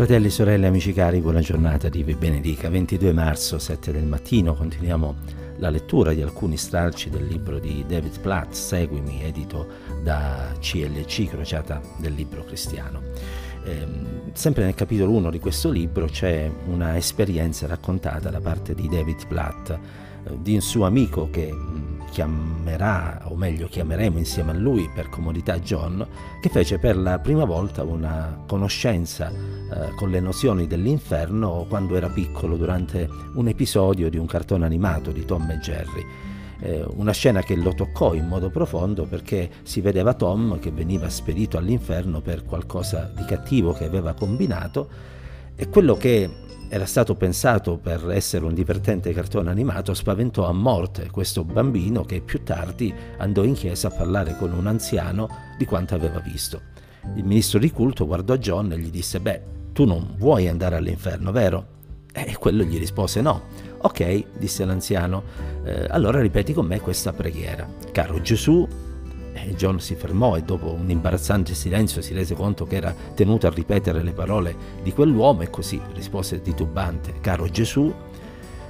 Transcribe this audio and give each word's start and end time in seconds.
Fratelli, 0.00 0.30
sorelle, 0.30 0.66
amici 0.66 0.94
cari, 0.94 1.20
buona 1.20 1.40
giornata, 1.40 1.90
Dio 1.90 2.06
vi 2.06 2.14
benedica. 2.14 2.70
22 2.70 3.12
marzo, 3.12 3.58
7 3.58 3.92
del 3.92 4.06
mattino, 4.06 4.54
continuiamo 4.54 5.14
la 5.58 5.68
lettura 5.68 6.14
di 6.14 6.22
alcuni 6.22 6.56
stralci 6.56 7.10
del 7.10 7.26
libro 7.26 7.58
di 7.58 7.84
David 7.86 8.18
Platt, 8.20 8.52
Seguimi, 8.52 9.22
edito 9.22 9.66
da 10.02 10.54
CLC, 10.58 11.28
crociata 11.28 11.82
del 11.98 12.14
libro 12.14 12.44
cristiano. 12.44 13.02
Eh, 13.62 13.86
sempre 14.32 14.64
nel 14.64 14.74
capitolo 14.74 15.12
1 15.12 15.28
di 15.28 15.38
questo 15.38 15.68
libro 15.68 16.06
c'è 16.06 16.50
una 16.68 16.96
esperienza 16.96 17.66
raccontata 17.66 18.30
da 18.30 18.40
parte 18.40 18.74
di 18.74 18.88
David 18.88 19.26
Platt, 19.26 19.68
eh, 19.68 19.78
di 20.40 20.54
un 20.54 20.62
suo 20.62 20.86
amico 20.86 21.28
che 21.28 21.54
chiamerà, 22.10 23.22
o 23.24 23.36
meglio 23.36 23.68
chiameremo 23.68 24.18
insieme 24.18 24.50
a 24.50 24.54
lui 24.54 24.90
per 24.94 25.08
comodità 25.08 25.58
John, 25.58 26.06
che 26.40 26.48
fece 26.48 26.78
per 26.78 26.96
la 26.96 27.18
prima 27.18 27.44
volta 27.44 27.82
una 27.82 28.42
conoscenza 28.46 29.30
eh, 29.30 29.94
con 29.96 30.10
le 30.10 30.20
nozioni 30.20 30.66
dell'inferno 30.66 31.64
quando 31.68 31.96
era 31.96 32.08
piccolo 32.08 32.56
durante 32.56 33.08
un 33.34 33.48
episodio 33.48 34.10
di 34.10 34.18
un 34.18 34.26
cartone 34.26 34.64
animato 34.64 35.10
di 35.12 35.24
Tom 35.24 35.50
e 35.50 35.58
Jerry. 35.58 36.06
Eh, 36.62 36.84
una 36.96 37.12
scena 37.12 37.40
che 37.42 37.56
lo 37.56 37.72
toccò 37.72 38.12
in 38.12 38.26
modo 38.26 38.50
profondo 38.50 39.04
perché 39.04 39.48
si 39.62 39.80
vedeva 39.80 40.12
Tom 40.12 40.58
che 40.58 40.70
veniva 40.70 41.08
spedito 41.08 41.56
all'inferno 41.56 42.20
per 42.20 42.44
qualcosa 42.44 43.10
di 43.16 43.24
cattivo 43.24 43.72
che 43.72 43.84
aveva 43.84 44.12
combinato 44.12 44.88
e 45.56 45.68
quello 45.68 45.94
che 45.94 46.28
era 46.72 46.86
stato 46.86 47.16
pensato 47.16 47.78
per 47.78 48.10
essere 48.10 48.44
un 48.44 48.54
divertente 48.54 49.12
cartone 49.12 49.50
animato, 49.50 49.92
spaventò 49.92 50.46
a 50.46 50.52
morte 50.52 51.10
questo 51.10 51.42
bambino 51.42 52.04
che 52.04 52.20
più 52.20 52.44
tardi 52.44 52.94
andò 53.18 53.42
in 53.42 53.54
chiesa 53.54 53.88
a 53.88 53.90
parlare 53.90 54.36
con 54.36 54.52
un 54.52 54.68
anziano 54.68 55.28
di 55.58 55.64
quanto 55.64 55.96
aveva 55.96 56.20
visto. 56.20 56.62
Il 57.16 57.24
ministro 57.24 57.58
di 57.58 57.72
culto 57.72 58.06
guardò 58.06 58.36
John 58.36 58.70
e 58.70 58.78
gli 58.78 58.90
disse, 58.90 59.18
beh, 59.18 59.42
tu 59.72 59.84
non 59.84 60.14
vuoi 60.16 60.46
andare 60.46 60.76
all'inferno, 60.76 61.32
vero? 61.32 61.66
E 62.12 62.36
quello 62.38 62.62
gli 62.62 62.78
rispose 62.78 63.20
no. 63.20 63.42
Ok, 63.78 64.38
disse 64.38 64.64
l'anziano, 64.64 65.24
eh, 65.64 65.86
allora 65.88 66.20
ripeti 66.20 66.52
con 66.52 66.66
me 66.66 66.80
questa 66.80 67.12
preghiera. 67.12 67.68
Caro 67.90 68.20
Gesù, 68.20 68.66
e 69.32 69.54
John 69.54 69.80
si 69.80 69.94
fermò 69.94 70.36
e 70.36 70.42
dopo 70.42 70.72
un 70.72 70.90
imbarazzante 70.90 71.54
silenzio 71.54 72.02
si 72.02 72.14
rese 72.14 72.34
conto 72.34 72.64
che 72.66 72.76
era 72.76 72.94
tenuto 73.14 73.46
a 73.46 73.50
ripetere 73.50 74.02
le 74.02 74.12
parole 74.12 74.54
di 74.82 74.92
quell'uomo 74.92 75.42
e 75.42 75.50
così 75.50 75.80
rispose 75.94 76.40
titubante, 76.40 77.14
caro 77.20 77.48
Gesù, 77.48 77.92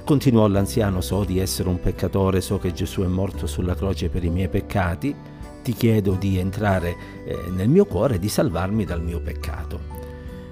continuò 0.03 0.47
l'anziano, 0.47 1.01
so 1.01 1.23
di 1.23 1.39
essere 1.39 1.69
un 1.69 1.79
peccatore, 1.79 2.41
so 2.41 2.57
che 2.59 2.73
Gesù 2.73 3.01
è 3.01 3.07
morto 3.07 3.47
sulla 3.47 3.75
croce 3.75 4.09
per 4.09 4.23
i 4.23 4.29
miei 4.29 4.49
peccati, 4.49 5.15
ti 5.63 5.73
chiedo 5.73 6.15
di 6.15 6.37
entrare 6.37 6.95
eh, 7.25 7.37
nel 7.49 7.69
mio 7.69 7.85
cuore 7.85 8.15
e 8.15 8.19
di 8.19 8.29
salvarmi 8.29 8.83
dal 8.83 9.01
mio 9.01 9.19
peccato. 9.19 9.99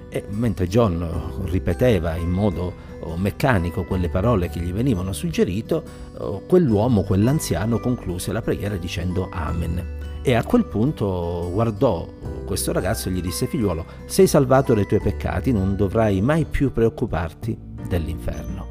E 0.08 0.24
mentre 0.30 0.66
John 0.66 1.44
ripeteva 1.44 2.16
in 2.16 2.30
modo 2.30 2.72
oh, 3.00 3.16
meccanico 3.16 3.84
quelle 3.84 4.08
parole 4.08 4.48
che 4.48 4.60
gli 4.60 4.72
venivano 4.72 5.12
suggerite, 5.12 5.82
oh, 6.18 6.40
quell'uomo, 6.40 7.02
quell'anziano 7.02 7.78
concluse 7.78 8.32
la 8.32 8.42
preghiera 8.42 8.76
dicendo 8.76 9.28
Amen. 9.30 9.99
E 10.22 10.34
a 10.34 10.44
quel 10.44 10.66
punto 10.66 11.48
guardò 11.50 12.06
questo 12.44 12.72
ragazzo 12.72 13.08
e 13.08 13.12
gli 13.12 13.22
disse, 13.22 13.46
figliuolo, 13.46 13.86
sei 14.04 14.26
salvato 14.26 14.74
dai 14.74 14.86
tuoi 14.86 15.00
peccati, 15.00 15.50
non 15.50 15.76
dovrai 15.76 16.20
mai 16.20 16.44
più 16.44 16.72
preoccuparti 16.72 17.56
dell'inferno. 17.88 18.66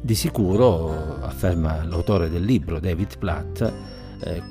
Di 0.00 0.14
sicuro, 0.14 1.20
afferma 1.22 1.84
l'autore 1.84 2.28
del 2.28 2.44
libro, 2.44 2.80
David 2.80 3.16
Platt, 3.18 3.72
eh, 4.24 4.42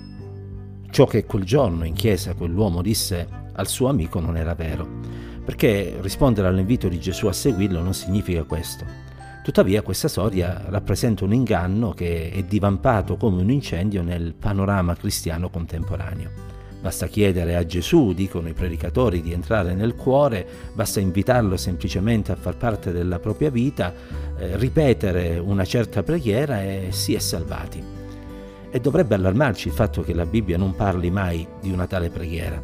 ciò 0.89 1.05
che 1.05 1.25
quel 1.25 1.43
giorno 1.43 1.85
in 1.85 1.93
chiesa 1.93 2.33
quell'uomo 2.33 2.81
disse 2.81 3.27
al 3.53 3.67
suo 3.67 3.89
amico 3.89 4.19
non 4.19 4.37
era 4.37 4.55
vero, 4.55 4.87
perché 5.45 5.97
rispondere 6.01 6.47
all'invito 6.47 6.87
di 6.87 6.99
Gesù 6.99 7.27
a 7.27 7.33
seguirlo 7.33 7.79
non 7.81 7.93
significa 7.93 8.43
questo. 8.43 8.85
Tuttavia 9.43 9.81
questa 9.81 10.07
storia 10.07 10.65
rappresenta 10.67 11.23
un 11.23 11.33
inganno 11.33 11.93
che 11.93 12.29
è 12.31 12.43
divampato 12.43 13.17
come 13.17 13.41
un 13.41 13.49
incendio 13.49 14.03
nel 14.03 14.35
panorama 14.35 14.95
cristiano 14.95 15.49
contemporaneo. 15.49 16.29
Basta 16.79 17.07
chiedere 17.07 17.55
a 17.55 17.65
Gesù, 17.65 18.13
dicono 18.13 18.49
i 18.49 18.53
predicatori, 18.53 19.21
di 19.21 19.31
entrare 19.31 19.73
nel 19.73 19.95
cuore, 19.95 20.45
basta 20.73 20.99
invitarlo 20.99 21.57
semplicemente 21.57 22.31
a 22.31 22.35
far 22.35 22.55
parte 22.55 22.91
della 22.91 23.17
propria 23.17 23.49
vita, 23.49 23.91
eh, 24.37 24.57
ripetere 24.57 25.39
una 25.39 25.65
certa 25.65 26.03
preghiera 26.03 26.61
e 26.61 26.87
si 26.91 27.15
è 27.15 27.19
salvati. 27.19 27.83
E 28.69 28.79
dovrebbe 28.79 29.15
allarmarci 29.15 29.69
il 29.69 29.73
fatto 29.73 30.01
che 30.01 30.13
la 30.13 30.25
Bibbia 30.25 30.57
non 30.57 30.75
parli 30.75 31.09
mai 31.09 31.47
di 31.59 31.71
una 31.71 31.87
tale 31.87 32.09
preghiera. 32.09 32.61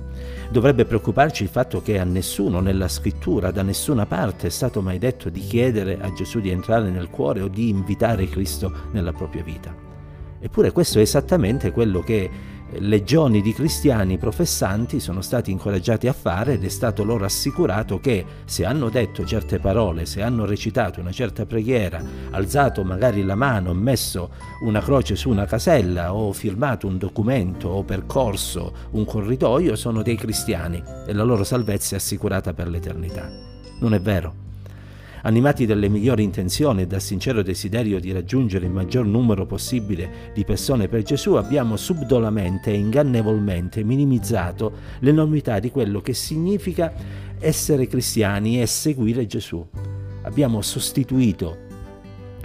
Dovrebbe 0.49 0.85
preoccuparci 0.85 1.43
il 1.43 1.49
fatto 1.49 1.81
che 1.81 1.99
a 1.99 2.05
nessuno 2.05 2.61
nella 2.61 2.87
scrittura, 2.87 3.51
da 3.51 3.63
nessuna 3.63 4.05
parte, 4.05 4.47
è 4.47 4.49
stato 4.49 4.81
mai 4.81 4.97
detto 4.97 5.29
di 5.29 5.41
chiedere 5.41 5.99
a 5.99 6.11
Gesù 6.13 6.39
di 6.39 6.49
entrare 6.49 6.89
nel 6.89 7.09
cuore 7.09 7.41
o 7.41 7.49
di 7.49 7.67
invitare 7.67 8.29
Cristo 8.29 8.71
nella 8.91 9.11
propria 9.11 9.43
vita. 9.43 9.75
Eppure 10.39 10.71
questo 10.71 10.99
è 10.99 11.01
esattamente 11.01 11.71
quello 11.71 11.99
che 11.99 12.29
legioni 12.79 13.41
di 13.41 13.53
cristiani 13.53 14.17
professanti 14.17 14.99
sono 14.99 15.21
stati 15.21 15.51
incoraggiati 15.51 16.07
a 16.07 16.13
fare 16.13 16.53
ed 16.53 16.63
è 16.63 16.69
stato 16.69 17.03
loro 17.03 17.25
assicurato 17.25 17.99
che 17.99 18.25
se 18.45 18.65
hanno 18.65 18.89
detto 18.89 19.25
certe 19.25 19.59
parole, 19.59 20.05
se 20.05 20.21
hanno 20.21 20.45
recitato 20.45 20.99
una 20.99 21.11
certa 21.11 21.45
preghiera, 21.45 22.03
alzato 22.31 22.83
magari 22.83 23.23
la 23.23 23.35
mano, 23.35 23.73
messo 23.73 24.31
una 24.61 24.81
croce 24.81 25.15
su 25.15 25.29
una 25.29 25.45
casella 25.45 26.13
o 26.13 26.33
firmato 26.33 26.87
un 26.87 26.97
documento 26.97 27.69
o 27.69 27.83
percorso 27.83 28.73
un 28.91 29.05
corridoio, 29.05 29.75
sono 29.75 30.01
dei 30.01 30.15
cristiani 30.15 30.83
e 31.05 31.13
la 31.13 31.23
loro 31.23 31.43
salvezza 31.43 31.95
è 31.95 31.97
assicurata 31.97 32.53
per 32.53 32.67
l'eternità. 32.67 33.29
Non 33.79 33.93
è 33.93 34.01
vero. 34.01 34.46
Animati 35.23 35.65
dalle 35.65 35.89
migliori 35.89 36.23
intenzioni 36.23 36.83
e 36.83 36.87
dal 36.87 37.01
sincero 37.01 37.41
desiderio 37.41 37.99
di 37.99 38.11
raggiungere 38.11 38.65
il 38.65 38.71
maggior 38.71 39.05
numero 39.05 39.45
possibile 39.45 40.31
di 40.33 40.43
persone 40.43 40.87
per 40.87 41.03
Gesù, 41.03 41.33
abbiamo 41.33 41.75
subdolamente 41.75 42.71
e 42.71 42.77
ingannevolmente 42.77 43.83
minimizzato 43.83 44.71
l'enormità 44.99 45.59
di 45.59 45.71
quello 45.71 46.01
che 46.01 46.13
significa 46.13 46.93
essere 47.39 47.87
cristiani 47.87 48.61
e 48.61 48.65
seguire 48.65 49.25
Gesù. 49.25 49.65
Abbiamo 50.23 50.61
sostituito 50.61 51.65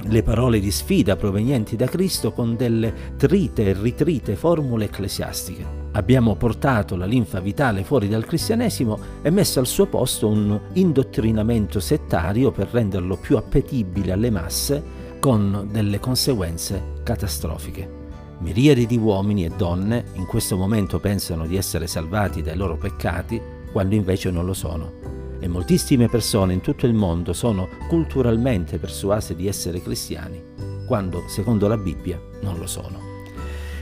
le 0.05 0.23
parole 0.23 0.59
di 0.59 0.71
sfida 0.71 1.17
provenienti 1.17 1.77
da 1.77 1.87
Cristo 1.87 2.33
con 2.33 2.57
delle 2.57 2.93
trite 3.17 3.67
e 3.67 3.77
ritrite 3.79 4.35
formule 4.35 4.87
ecclesiastiche. 4.87 5.82
Abbiamo 5.93 6.37
portato 6.37 6.97
la 6.97 7.05
linfa 7.05 7.41
vitale 7.41 7.85
fuori 7.85 8.09
dal 8.09 8.25
cristianesimo 8.25 8.99
e 9.21 9.31
messo 9.31 9.61
al 9.61 9.67
suo 9.67 9.87
posto 9.87 10.29
un 10.29 10.59
indottrinamento 10.73 11.81
settario 11.81 12.51
per 12.51 12.69
renderlo 12.71 13.17
più 13.17 13.37
appetibile 13.37 14.13
alle 14.13 14.31
masse 14.31 14.83
con 15.21 15.69
delle 15.71 16.01
conseguenze 16.01 17.01
catastrofiche. 17.03 18.01
Miriadi 18.39 18.87
di 18.87 18.97
uomini 18.97 19.45
e 19.45 19.51
donne 19.51 20.05
in 20.15 20.25
questo 20.25 20.57
momento 20.57 20.99
pensano 20.99 21.47
di 21.47 21.57
essere 21.57 21.87
salvati 21.87 22.41
dai 22.41 22.57
loro 22.57 22.77
peccati 22.77 23.41
quando 23.71 23.95
invece 23.95 24.31
non 24.31 24.47
lo 24.47 24.55
sono 24.55 25.13
e 25.43 25.49
moltissime 25.49 26.09
persone 26.09 26.53
in 26.53 26.61
tutto 26.61 26.87
il 26.87 26.95
mondo 26.95 27.33
sono 27.33 27.69
culturalmente 27.89 28.79
persuase 28.79 29.35
di 29.35 29.49
essere 29.49 29.83
cristiani, 29.83 30.41
quando 30.87 31.25
secondo 31.27 31.67
la 31.67 31.77
Bibbia 31.77 32.21
non 32.43 32.59
lo 32.59 32.69
sono. 32.69 33.01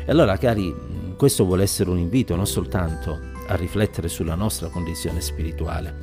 E 0.06 0.10
allora, 0.10 0.38
cari, 0.38 0.74
questo 1.20 1.44
vuole 1.44 1.64
essere 1.64 1.90
un 1.90 1.98
invito 1.98 2.34
non 2.34 2.46
soltanto 2.46 3.20
a 3.48 3.54
riflettere 3.54 4.08
sulla 4.08 4.34
nostra 4.34 4.68
condizione 4.68 5.20
spirituale, 5.20 5.94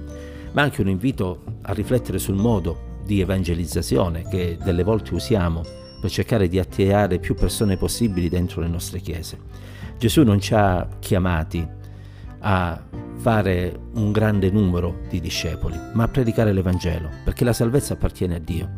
ma 0.51 0.61
anche 0.61 0.81
un 0.81 0.89
invito 0.89 1.41
a 1.63 1.73
riflettere 1.73 2.19
sul 2.19 2.35
modo 2.35 2.99
di 3.03 3.19
evangelizzazione 3.19 4.27
che 4.29 4.59
delle 4.63 4.83
volte 4.83 5.15
usiamo 5.15 5.63
per 5.99 6.11
cercare 6.11 6.47
di 6.47 6.59
attirare 6.59 7.17
più 7.17 7.33
persone 7.33 7.77
possibili 7.77 8.29
dentro 8.29 8.61
le 8.61 8.67
nostre 8.67 8.99
chiese. 8.99 9.39
Gesù 9.97 10.21
non 10.21 10.39
ci 10.39 10.53
ha 10.53 10.87
chiamati 10.99 11.67
a 12.41 12.79
fare 13.15 13.75
un 13.93 14.11
grande 14.11 14.51
numero 14.51 14.99
di 15.09 15.19
discepoli, 15.19 15.79
ma 15.93 16.03
a 16.03 16.09
predicare 16.09 16.53
l'Evangelo, 16.53 17.09
perché 17.23 17.43
la 17.43 17.53
salvezza 17.53 17.93
appartiene 17.93 18.35
a 18.35 18.39
Dio. 18.39 18.69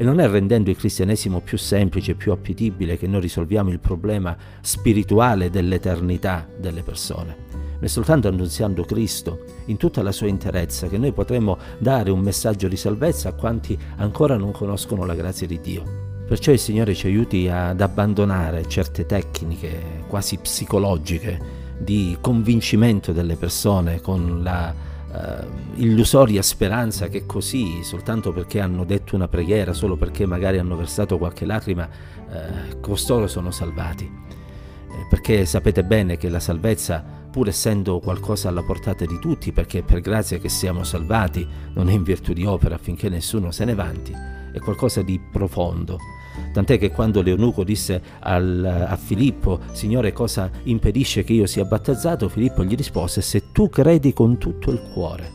E 0.00 0.04
non 0.04 0.20
è 0.20 0.28
rendendo 0.28 0.70
il 0.70 0.76
cristianesimo 0.76 1.40
più 1.40 1.58
semplice, 1.58 2.14
più 2.14 2.30
appetibile 2.30 2.96
che 2.96 3.08
noi 3.08 3.20
risolviamo 3.20 3.70
il 3.70 3.80
problema 3.80 4.36
spirituale 4.60 5.50
dell'eternità 5.50 6.46
delle 6.56 6.82
persone, 6.82 7.36
ma 7.80 7.84
è 7.84 7.88
soltanto 7.88 8.28
annunziando 8.28 8.84
Cristo 8.84 9.40
in 9.64 9.76
tutta 9.76 10.00
la 10.02 10.12
sua 10.12 10.28
interezza 10.28 10.86
che 10.86 10.98
noi 10.98 11.10
potremo 11.10 11.58
dare 11.78 12.12
un 12.12 12.20
messaggio 12.20 12.68
di 12.68 12.76
salvezza 12.76 13.30
a 13.30 13.32
quanti 13.32 13.76
ancora 13.96 14.36
non 14.36 14.52
conoscono 14.52 15.04
la 15.04 15.16
grazia 15.16 15.48
di 15.48 15.60
Dio. 15.60 15.82
Perciò 16.28 16.52
il 16.52 16.60
Signore 16.60 16.94
ci 16.94 17.08
aiuti 17.08 17.48
ad 17.48 17.80
abbandonare 17.80 18.68
certe 18.68 19.04
tecniche 19.04 20.04
quasi 20.06 20.36
psicologiche 20.36 21.66
di 21.76 22.16
convincimento 22.20 23.12
delle 23.12 23.34
persone 23.34 24.00
con 24.00 24.44
la 24.44 24.72
uh, 25.12 25.80
illusoria 25.80 26.42
speranza 26.42 27.08
che 27.08 27.26
così, 27.26 27.82
soltanto 27.82 28.32
perché 28.32 28.60
hanno 28.60 28.84
detto 28.84 29.14
una 29.14 29.28
preghiera, 29.28 29.72
solo 29.72 29.96
perché 29.96 30.26
magari 30.26 30.58
hanno 30.58 30.76
versato 30.76 31.18
qualche 31.18 31.44
lacrima, 31.44 31.88
uh, 32.28 32.80
costoro 32.80 33.26
sono 33.26 33.50
salvati. 33.50 34.04
Eh, 34.04 35.06
perché 35.08 35.44
sapete 35.44 35.84
bene 35.84 36.16
che 36.16 36.28
la 36.28 36.40
salvezza 36.40 37.04
pur 37.30 37.48
essendo 37.48 38.00
qualcosa 38.00 38.48
alla 38.48 38.62
portata 38.62 39.04
di 39.04 39.18
tutti, 39.18 39.52
perché 39.52 39.80
è 39.80 39.82
per 39.82 40.00
grazia 40.00 40.38
che 40.38 40.48
siamo 40.48 40.82
salvati, 40.82 41.46
non 41.74 41.88
è 41.88 41.92
in 41.92 42.02
virtù 42.02 42.32
di 42.32 42.44
opera 42.44 42.74
affinché 42.74 43.08
nessuno 43.08 43.50
se 43.50 43.64
ne 43.64 43.74
vanti, 43.74 44.12
è 44.52 44.58
qualcosa 44.58 45.02
di 45.02 45.20
profondo. 45.30 45.98
Tant'è 46.58 46.76
che 46.76 46.90
quando 46.90 47.22
l'eunuco 47.22 47.62
disse 47.62 48.02
al, 48.18 48.64
a 48.64 48.96
Filippo, 48.96 49.60
Signore, 49.70 50.12
cosa 50.12 50.50
impedisce 50.64 51.22
che 51.22 51.32
io 51.32 51.46
sia 51.46 51.64
battezzato? 51.64 52.28
Filippo 52.28 52.64
gli 52.64 52.74
rispose, 52.74 53.20
se 53.20 53.52
tu 53.52 53.68
credi 53.68 54.12
con 54.12 54.38
tutto 54.38 54.72
il 54.72 54.80
cuore. 54.92 55.30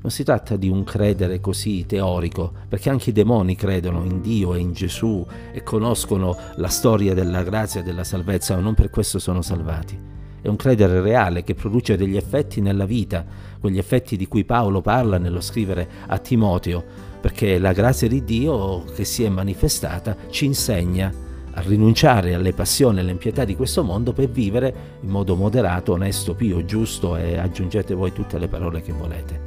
Non 0.00 0.10
si 0.10 0.24
tratta 0.24 0.56
di 0.56 0.68
un 0.68 0.82
credere 0.82 1.38
così 1.38 1.86
teorico, 1.86 2.52
perché 2.68 2.90
anche 2.90 3.10
i 3.10 3.12
demoni 3.12 3.54
credono 3.54 4.02
in 4.02 4.20
Dio 4.20 4.54
e 4.54 4.58
in 4.58 4.72
Gesù 4.72 5.24
e 5.52 5.62
conoscono 5.62 6.36
la 6.56 6.66
storia 6.66 7.14
della 7.14 7.44
grazia 7.44 7.78
e 7.78 7.84
della 7.84 8.02
salvezza, 8.02 8.56
ma 8.56 8.62
non 8.62 8.74
per 8.74 8.90
questo 8.90 9.20
sono 9.20 9.42
salvati. 9.42 9.96
È 10.42 10.48
un 10.48 10.56
credere 10.56 11.00
reale 11.02 11.44
che 11.44 11.54
produce 11.54 11.96
degli 11.96 12.16
effetti 12.16 12.60
nella 12.60 12.84
vita, 12.84 13.24
quegli 13.60 13.78
effetti 13.78 14.16
di 14.16 14.26
cui 14.26 14.44
Paolo 14.44 14.80
parla 14.80 15.18
nello 15.18 15.40
scrivere 15.40 15.88
a 16.08 16.18
Timoteo, 16.18 17.14
perché 17.26 17.58
la 17.58 17.72
grazia 17.72 18.06
di 18.06 18.22
Dio 18.22 18.84
che 18.94 19.04
si 19.04 19.24
è 19.24 19.28
manifestata 19.28 20.16
ci 20.30 20.44
insegna 20.44 21.12
a 21.54 21.60
rinunciare 21.62 22.34
alle 22.34 22.52
passioni 22.52 22.98
e 22.98 23.00
all'impietà 23.00 23.44
di 23.44 23.56
questo 23.56 23.82
mondo 23.82 24.12
per 24.12 24.28
vivere 24.28 24.72
in 25.00 25.08
modo 25.08 25.34
moderato, 25.34 25.94
onesto, 25.94 26.34
pio, 26.34 26.64
giusto 26.64 27.16
e 27.16 27.36
aggiungete 27.36 27.94
voi 27.94 28.12
tutte 28.12 28.38
le 28.38 28.46
parole 28.46 28.80
che 28.80 28.92
volete. 28.92 29.40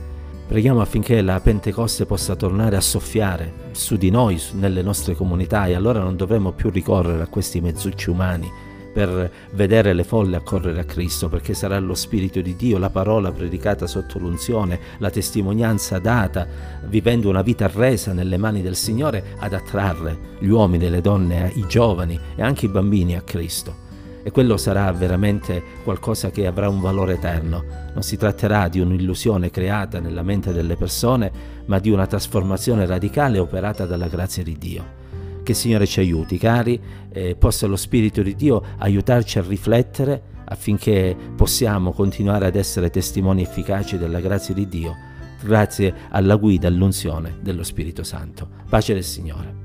Preghiamo 0.45 0.81
affinché 0.81 1.21
la 1.21 1.39
Pentecoste 1.39 2.05
possa 2.05 2.35
tornare 2.35 2.75
a 2.75 2.81
soffiare 2.81 3.69
su 3.71 3.95
di 3.95 4.09
noi, 4.09 4.37
nelle 4.55 4.81
nostre 4.81 5.15
comunità 5.15 5.65
e 5.67 5.73
allora 5.73 6.01
non 6.01 6.17
dovremo 6.17 6.51
più 6.51 6.69
ricorrere 6.69 7.23
a 7.23 7.27
questi 7.27 7.61
mezzucci 7.61 8.09
umani 8.09 8.51
per 9.05 9.31
vedere 9.51 9.93
le 9.93 10.03
folle 10.03 10.35
accorrere 10.35 10.81
a 10.81 10.83
Cristo, 10.83 11.29
perché 11.29 11.53
sarà 11.53 11.79
lo 11.79 11.93
Spirito 11.93 12.41
di 12.41 12.57
Dio, 12.57 12.77
la 12.77 12.89
parola 12.89 13.31
predicata 13.31 13.87
sotto 13.87 14.19
l'unzione, 14.19 14.77
la 14.97 15.09
testimonianza 15.09 15.99
data, 15.99 16.45
vivendo 16.83 17.29
una 17.29 17.41
vita 17.41 17.71
resa 17.73 18.11
nelle 18.11 18.35
mani 18.35 18.61
del 18.61 18.75
Signore, 18.75 19.35
ad 19.37 19.53
attrarre 19.53 20.17
gli 20.39 20.49
uomini, 20.49 20.89
le 20.89 20.99
donne, 20.99 21.49
i 21.55 21.65
giovani 21.65 22.19
e 22.35 22.41
anche 22.41 22.65
i 22.65 22.69
bambini 22.69 23.15
a 23.15 23.21
Cristo 23.21 23.87
e 24.21 24.31
quello 24.31 24.57
sarà 24.57 24.91
veramente 24.91 25.63
qualcosa 25.81 26.29
che 26.29 26.45
avrà 26.45 26.67
un 26.67 26.81
valore 26.81 27.13
eterno. 27.13 27.63
Non 27.93 28.03
si 28.03 28.17
tratterà 28.17 28.67
di 28.67 28.81
un'illusione 28.81 29.49
creata 29.49 30.01
nella 30.01 30.23
mente 30.23 30.51
delle 30.51 30.75
persone, 30.75 31.31
ma 31.67 31.79
di 31.79 31.89
una 31.89 32.05
trasformazione 32.05 32.85
radicale 32.85 33.39
operata 33.39 33.85
dalla 33.85 34.07
grazia 34.07 34.43
di 34.43 34.57
Dio. 34.57 35.08
Che 35.49 35.55
il 35.55 35.61
Signore 35.61 35.87
ci 35.87 35.99
aiuti, 35.99 36.37
cari, 36.37 36.79
e 37.11 37.35
possa 37.35 37.65
lo 37.65 37.75
Spirito 37.75 38.21
di 38.21 38.35
Dio 38.35 38.61
aiutarci 38.77 39.39
a 39.39 39.41
riflettere 39.41 40.21
affinché 40.45 41.17
possiamo 41.35 41.91
continuare 41.91 42.45
ad 42.45 42.55
essere 42.55 42.91
testimoni 42.91 43.41
efficaci 43.41 43.97
della 43.97 44.19
grazia 44.19 44.53
di 44.53 44.67
Dio, 44.67 44.95
grazie 45.41 45.91
alla 46.11 46.35
guida, 46.35 46.67
all'unzione 46.67 47.39
dello 47.41 47.63
Spirito 47.63 48.03
Santo. 48.03 48.47
Pace 48.69 48.93
del 48.93 49.03
Signore. 49.03 49.58